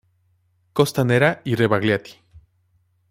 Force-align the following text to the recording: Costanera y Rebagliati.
Costanera 0.73 1.43
y 1.45 1.53
Rebagliati. 1.53 2.19